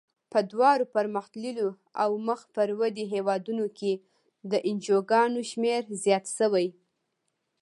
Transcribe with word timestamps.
په 0.31 0.39
دواړو 0.51 0.85
پرمختللو 0.95 1.67
او 2.03 2.09
مخ 2.27 2.41
پر 2.55 2.69
ودې 2.79 3.05
هېوادونو 3.13 3.65
کې 3.77 3.93
د 4.51 4.53
انجوګانو 4.69 5.39
شمیر 5.51 5.83
زیات 6.03 6.25
شوی. 6.37 6.67